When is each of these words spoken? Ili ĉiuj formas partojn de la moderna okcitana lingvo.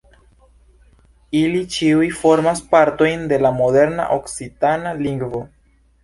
Ili 1.41 1.59
ĉiuj 1.73 2.07
formas 2.21 2.61
partojn 2.71 3.27
de 3.33 3.39
la 3.47 3.51
moderna 3.59 4.07
okcitana 4.15 4.95
lingvo. 5.03 5.43